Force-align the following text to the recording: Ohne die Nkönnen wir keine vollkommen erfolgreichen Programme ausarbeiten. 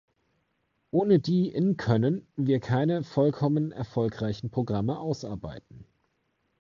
Ohne 0.89 1.19
die 1.19 1.51
Nkönnen 1.55 2.25
wir 2.35 2.59
keine 2.59 3.03
vollkommen 3.03 3.71
erfolgreichen 3.71 4.49
Programme 4.49 4.97
ausarbeiten. 4.97 5.85